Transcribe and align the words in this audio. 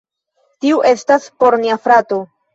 Tiu 0.65 0.79
estas 0.93 1.29
por 1.45 1.59
nia 1.67 1.79
frato 1.87 2.21